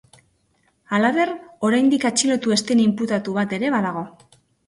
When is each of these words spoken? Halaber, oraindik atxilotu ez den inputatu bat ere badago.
Halaber, 0.95 1.31
oraindik 1.69 2.07
atxilotu 2.09 2.55
ez 2.57 2.59
den 2.71 2.81
inputatu 2.87 3.37
bat 3.39 3.57
ere 3.59 3.73
badago. 3.79 4.05